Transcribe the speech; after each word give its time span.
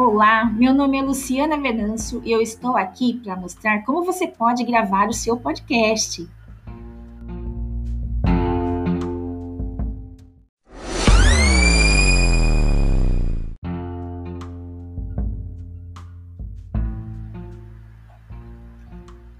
Olá, 0.00 0.44
meu 0.44 0.72
nome 0.72 0.96
é 0.96 1.02
Luciana 1.02 1.60
Venâncio 1.60 2.22
e 2.24 2.30
eu 2.30 2.40
estou 2.40 2.76
aqui 2.76 3.14
para 3.14 3.34
mostrar 3.34 3.84
como 3.84 4.04
você 4.04 4.28
pode 4.28 4.62
gravar 4.62 5.08
o 5.08 5.12
seu 5.12 5.36
podcast. 5.36 6.24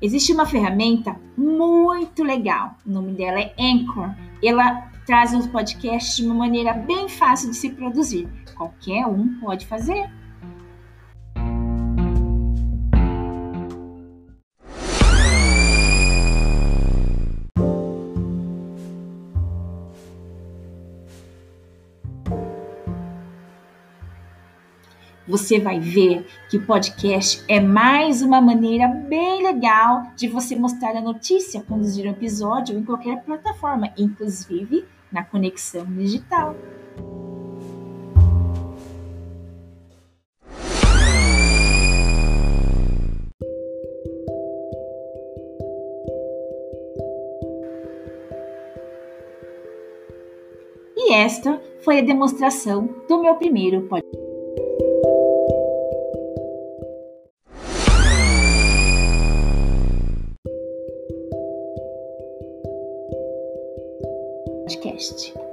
Existe 0.02 0.33
uma 0.33 0.45
ferramenta 0.45 1.14
muito 1.36 2.25
legal, 2.25 2.75
o 2.84 2.91
nome 2.91 3.12
dela 3.12 3.38
é 3.38 3.55
Anchor. 3.56 4.12
Ela 4.42 4.91
traz 5.06 5.33
os 5.33 5.47
podcasts 5.47 6.16
de 6.16 6.27
uma 6.27 6.34
maneira 6.34 6.72
bem 6.72 7.09
fácil 7.09 7.48
de 7.48 7.56
se 7.56 7.70
produzir. 7.70 8.28
Qualquer 8.56 9.06
um 9.06 9.38
pode 9.38 9.64
fazer. 9.64 10.19
Você 25.28 25.60
vai 25.60 25.78
ver 25.78 26.27
que 26.48 26.56
o 26.56 26.64
podcast 26.64 27.45
é 27.46 27.60
mais 27.60 28.23
uma 28.23 28.41
maneira 28.41 28.88
bem 28.88 29.42
legal 29.42 30.11
de 30.16 30.27
você 30.27 30.56
mostrar 30.56 30.97
a 30.97 31.00
notícia, 31.03 31.62
conduzir 31.62 32.06
um 32.06 32.11
episódio 32.11 32.77
em 32.77 32.83
qualquer 32.83 33.22
plataforma, 33.22 33.92
inclusive 33.98 34.86
na 35.12 35.22
conexão 35.22 35.84
digital. 35.84 36.56
E 50.97 51.12
esta 51.12 51.60
foi 51.84 51.98
a 51.98 52.03
demonstração 52.03 52.88
do 53.08 53.20
meu 53.20 53.34
primeiro 53.36 53.83
podcast. 53.83 54.28
podcast. 64.69 65.47